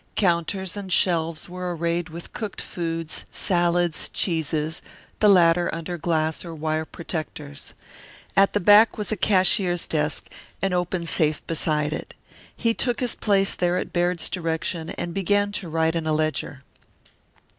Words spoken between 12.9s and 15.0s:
his place there at Baird's direction